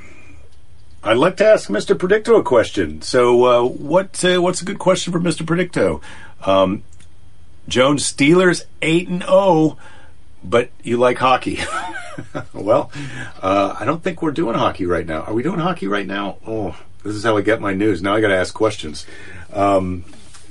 [1.03, 1.95] I'd like to ask Mr.
[1.95, 3.01] Predicto a question.
[3.01, 5.45] So, uh, what uh, what's a good question for Mr.
[5.45, 6.01] Predicto?
[6.47, 6.83] Um,
[7.67, 9.77] Jones Steelers eight and zero, oh,
[10.43, 11.59] but you like hockey.
[12.53, 12.91] well,
[13.41, 15.21] uh, I don't think we're doing hockey right now.
[15.21, 16.37] Are we doing hockey right now?
[16.45, 18.01] Oh, this is how I get my news.
[18.01, 19.05] Now I got to ask questions.
[19.53, 20.03] Um,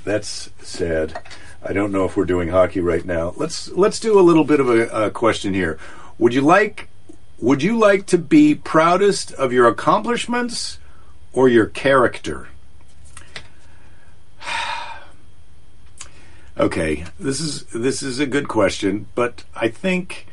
[0.04, 1.20] that's sad.
[1.62, 3.35] I don't know if we're doing hockey right now.
[3.37, 5.78] Let's let's do a little bit of a, a question here.
[6.18, 6.88] Would you like
[7.38, 10.79] would you like to be proudest of your accomplishments
[11.33, 12.49] or your character?
[16.59, 20.27] okay, this is this is a good question, but I think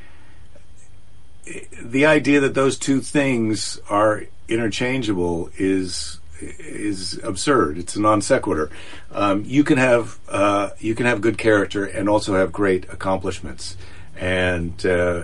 [1.82, 7.78] the idea that those two things are interchangeable is is absurd.
[7.78, 8.70] It's a non sequitur.
[9.12, 13.78] Um, you can have uh, you can have good character and also have great accomplishments,
[14.18, 15.24] and uh,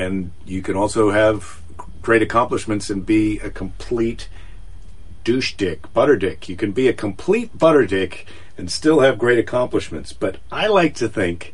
[0.00, 1.60] and you can also have
[2.00, 4.30] great accomplishments and be a complete
[5.24, 6.48] douche dick, butter dick.
[6.48, 10.14] You can be a complete butter dick and still have great accomplishments.
[10.14, 11.52] But I like to think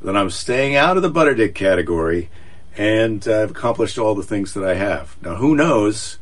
[0.00, 2.30] that I'm staying out of the butter dick category
[2.74, 5.16] and I've accomplished all the things that I have.
[5.20, 6.18] Now, who knows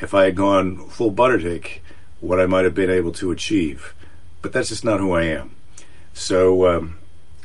[0.00, 1.82] if I had gone full butter dick,
[2.20, 3.94] what I might have been able to achieve.
[4.42, 5.56] But that's just not who I am.
[6.12, 6.99] So um,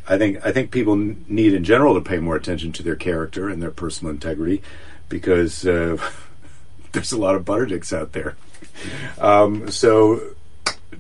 [0.08, 3.50] I think I think people need in general to pay more attention to their character
[3.50, 4.62] and their personal integrity
[5.10, 5.98] because uh,
[6.92, 8.36] there's a lot of butter dicks out there.
[9.20, 10.36] Um, so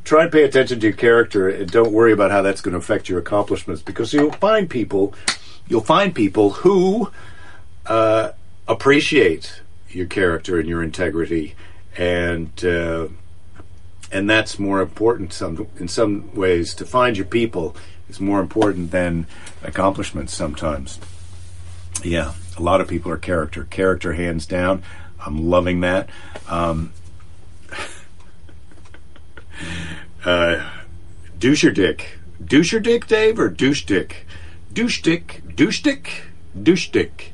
[0.04, 2.78] try and pay attention to your character and don't worry about how that's going to
[2.78, 5.13] affect your accomplishments because you'll find people
[5.68, 7.12] you'll find people who
[7.88, 8.32] uh,
[8.68, 11.56] appreciate your character and your integrity
[11.98, 13.08] and uh,
[14.12, 17.76] and that's more important some in some ways to find your people
[18.10, 19.26] is more important than
[19.63, 21.00] accomplishments sometimes.
[22.04, 22.34] Yeah.
[22.58, 23.63] a lot of people are character.
[23.65, 24.84] Character, hands down.
[25.20, 26.10] I'm loving that.
[26.48, 26.94] Um,
[30.26, 30.70] uh,
[31.39, 32.20] douche your dick.
[32.44, 34.28] Douche your dick, Dave, or douche dick?
[34.72, 35.41] Douche dick.
[35.56, 36.24] Douche dick.
[36.62, 37.34] Douche dick.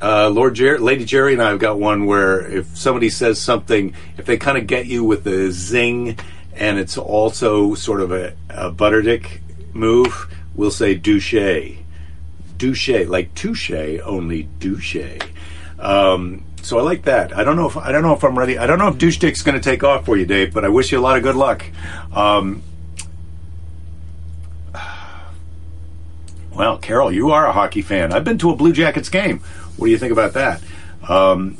[0.00, 3.94] Uh, Lord Jer- Lady Jerry and I have got one where if somebody says something,
[4.16, 6.18] if they kind of get you with a zing,
[6.54, 11.76] and it's also sort of a, a butter dick move, we'll say douche.
[12.56, 14.96] Douche, like touche, only douche.
[15.78, 17.36] Um, so I like that.
[17.36, 18.58] I don't know if I don't know if I'm ready.
[18.58, 20.52] I don't know if douche dick's going to take off for you, Dave.
[20.52, 21.64] But I wish you a lot of good luck.
[22.12, 22.62] Um,
[26.54, 28.12] well, Carol, you are a hockey fan.
[28.12, 29.38] I've been to a Blue Jackets game.
[29.76, 30.60] What do you think about that?
[31.08, 31.56] Um,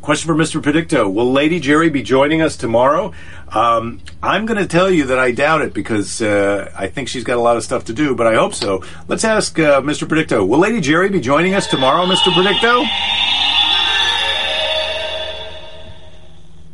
[0.00, 0.62] question for Mr.
[0.62, 3.12] Predicto: Will Lady Jerry be joining us tomorrow?
[3.52, 7.24] Um, I'm going to tell you that I doubt it because uh, I think she's
[7.24, 8.84] got a lot of stuff to do, but I hope so.
[9.06, 10.06] Let's ask uh, Mr.
[10.06, 12.32] Predicto: Will Lady Jerry be joining us tomorrow, Mr.
[12.32, 12.86] Predicto?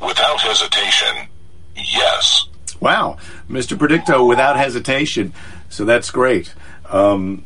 [0.07, 1.29] Without hesitation,
[1.77, 2.47] yes.
[2.81, 3.17] Wow,
[3.49, 3.77] Mr.
[3.79, 5.33] Predicto, without hesitation.
[5.71, 6.53] So that's great.
[6.89, 7.45] Um,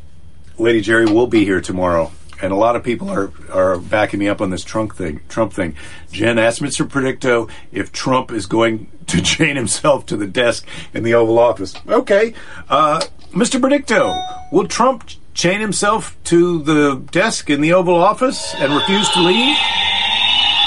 [0.57, 4.27] Lady Jerry will be here tomorrow, and a lot of people are are backing me
[4.27, 5.21] up on this Trump thing.
[5.29, 5.75] Trump thing.
[6.11, 6.87] Jen asked Mr.
[6.87, 11.75] Predicto if Trump is going to chain himself to the desk in the Oval Office.
[11.87, 12.33] Okay,
[12.69, 13.59] uh, Mr.
[13.59, 19.21] Predicto, will Trump chain himself to the desk in the Oval Office and refuse to
[19.21, 19.55] leave?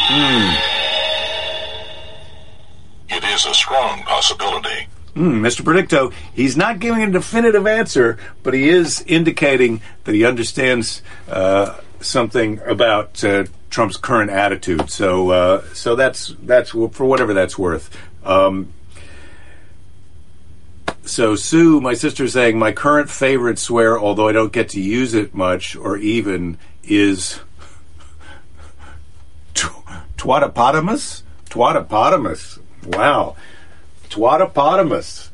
[0.09, 0.55] Hmm.
[3.09, 4.89] It is a strong possibility.
[5.15, 5.63] Mm, Mr.
[5.63, 11.79] Predicto, he's not giving a definitive answer, but he is indicating that he understands uh,
[12.01, 14.89] something about uh, Trump's current attitude.
[14.91, 17.95] So, uh, so that's that's for whatever that's worth.
[18.25, 18.73] Um,
[21.05, 25.15] so Sue, my sister, saying my current favorite swear, although I don't get to use
[25.15, 27.41] it much or even, is
[30.17, 32.59] twatapotamus, twatapotamus.
[32.87, 33.37] Wow.
[34.13, 35.31] Twatopotamus.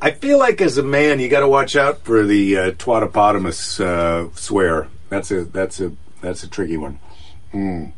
[0.00, 3.80] I feel like as a man, you got to watch out for the uh, twatopotamus
[3.84, 4.86] uh, swear.
[5.08, 7.00] That's a that's a that's a tricky one.
[7.52, 7.92] Mm.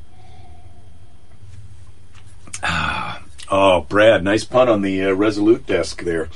[3.55, 6.31] Oh, Brad, nice pun on the uh, Resolute desk there.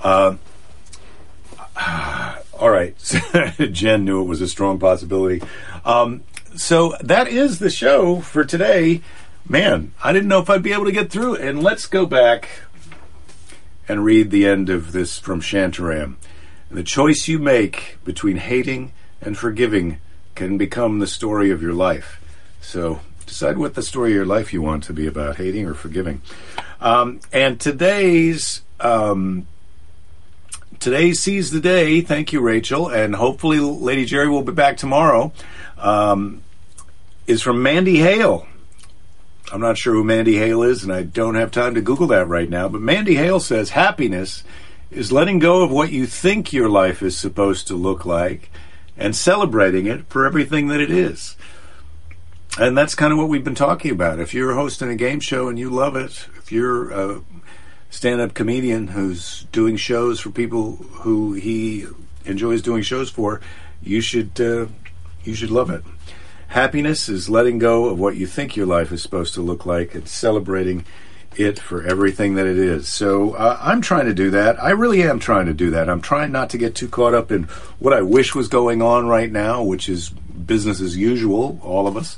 [0.00, 0.36] Uh,
[2.58, 2.96] all right,
[3.72, 5.42] Jen knew it was a strong possibility.
[5.84, 6.22] Um,
[6.54, 9.02] so that is the show for today.
[9.48, 11.36] Man, I didn't know if I'd be able to get through.
[11.36, 12.48] And let's go back
[13.88, 16.16] and read the end of this from Shantaram.
[16.70, 19.98] The choice you make between hating and forgiving
[20.34, 22.20] can become the story of your life.
[22.60, 25.74] So decide what the story of your life you want to be about, hating or
[25.74, 26.22] forgiving.
[26.80, 29.46] Um, and today's um,
[30.78, 32.00] today's seize the day.
[32.00, 35.32] Thank you, Rachel, and hopefully Lady Jerry will be back tomorrow.
[35.78, 36.42] Um,
[37.26, 38.46] is from Mandy Hale.
[39.52, 42.26] I'm not sure who Mandy Hale is, and I don't have time to Google that
[42.26, 42.68] right now.
[42.68, 44.42] But Mandy Hale says happiness
[44.90, 48.50] is letting go of what you think your life is supposed to look like
[48.96, 51.36] and celebrating it for everything that it is.
[52.58, 54.18] And that's kind of what we've been talking about.
[54.18, 57.20] If you're hosting a game show and you love it, if you're a
[57.90, 61.86] stand up comedian who's doing shows for people who he
[62.24, 63.40] enjoys doing shows for,
[63.82, 64.66] you should uh,
[65.24, 65.82] you should love it.
[66.48, 69.94] Happiness is letting go of what you think your life is supposed to look like
[69.94, 70.84] and celebrating
[71.36, 72.88] it for everything that it is.
[72.88, 74.62] So uh, I'm trying to do that.
[74.62, 75.90] I really am trying to do that.
[75.90, 77.44] I'm trying not to get too caught up in
[77.78, 81.96] what I wish was going on right now, which is business as usual, all of
[81.96, 82.16] us,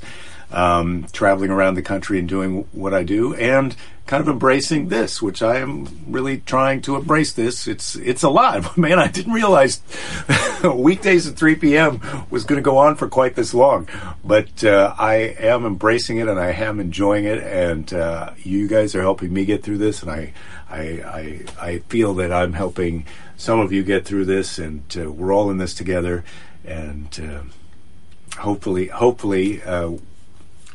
[0.51, 3.75] um, traveling around the country and doing what I do, and
[4.09, 7.31] kind of embracing this, which I am really trying to embrace.
[7.31, 8.97] This it's it's a lot, man.
[8.97, 9.81] I didn't realize
[10.63, 12.01] weekdays at 3 p.m.
[12.31, 13.87] was going to go on for quite this long,
[14.25, 18.95] but uh, I am embracing it and I am enjoying it, and uh, you guys
[18.95, 20.33] are helping me get through this, and I
[20.69, 23.05] I I, I feel that I'm helping
[23.37, 26.23] some of you get through this, and uh, we're all in this together,
[26.65, 29.91] and uh, hopefully hopefully uh,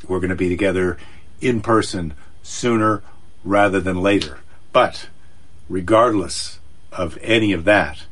[0.09, 0.97] we're going to be together
[1.41, 3.03] in person sooner
[3.45, 4.39] rather than later.
[4.73, 5.09] But
[5.69, 6.59] regardless
[6.93, 8.05] of any of that,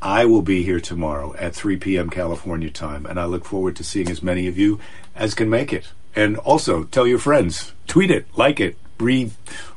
[0.00, 2.10] I will be here tomorrow at 3 p.m.
[2.10, 4.78] California time, and I look forward to seeing as many of you
[5.14, 5.88] as can make it.
[6.14, 9.30] And also tell your friends, tweet it, like it, re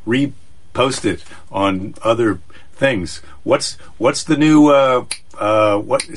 [0.06, 2.40] repost it on other
[2.74, 3.22] things.
[3.44, 5.06] What's what's the new uh,
[5.38, 6.08] uh, what?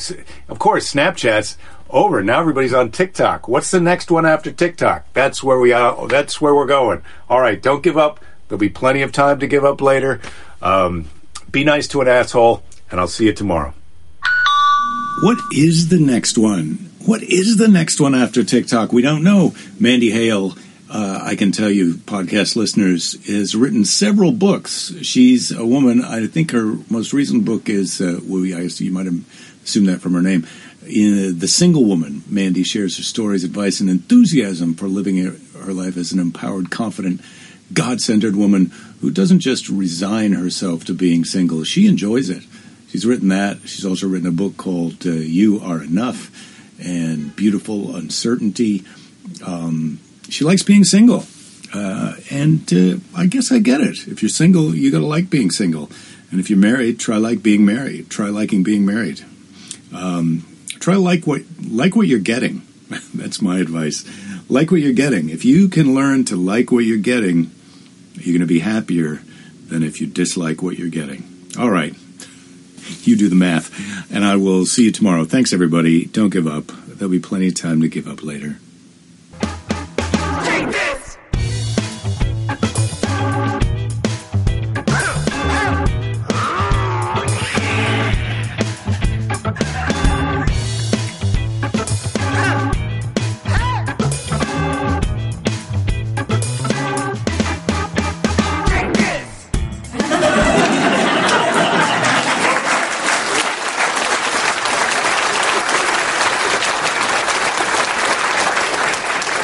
[0.48, 1.56] Of course, Snapchat's
[1.92, 2.22] over.
[2.22, 3.48] Now everybody's on TikTok.
[3.48, 5.06] What's the next one after TikTok?
[5.12, 6.08] That's where we are.
[6.08, 7.02] That's where we're going.
[7.28, 8.20] All right, don't give up.
[8.48, 10.20] There'll be plenty of time to give up later.
[10.60, 11.08] Um,
[11.50, 13.74] be nice to an asshole, and I'll see you tomorrow.
[15.22, 16.92] What is the next one?
[17.06, 18.92] what is the next one after TikTok?
[18.92, 19.54] We don't know.
[19.78, 20.54] Mandy Hale,
[20.90, 24.94] uh, I can tell you, podcast listeners, has written several books.
[25.02, 26.04] She's a woman.
[26.04, 29.20] I think her most recent book is, uh, well, I guess you might have
[29.64, 30.46] assumed that from her name.
[30.86, 35.96] In The Single Woman, Mandy shares her stories, advice, and enthusiasm for living her life
[35.96, 37.20] as an empowered, confident,
[37.72, 41.64] God centered woman who doesn't just resign herself to being single.
[41.64, 42.42] She enjoys it.
[42.88, 43.60] She's written that.
[43.64, 48.84] She's also written a book called uh, You Are Enough and Beautiful Uncertainty.
[49.46, 51.24] Um, she likes being single.
[51.72, 54.06] Uh, and uh, I guess I get it.
[54.08, 55.90] If you're single, you got to like being single.
[56.30, 58.10] And if you're married, try like being married.
[58.10, 59.24] Try liking being married.
[59.94, 60.44] Um,
[60.82, 62.62] try like what like what you're getting.
[63.14, 64.04] That's my advice.
[64.50, 65.30] Like what you're getting.
[65.30, 67.50] If you can learn to like what you're getting,
[68.14, 69.22] you're going to be happier
[69.68, 71.24] than if you dislike what you're getting.
[71.58, 71.94] All right.
[73.04, 73.70] You do the math.
[74.12, 75.24] And I will see you tomorrow.
[75.24, 76.04] Thanks, everybody.
[76.04, 76.66] Don't give up.
[76.66, 78.56] There'll be plenty of time to give up later.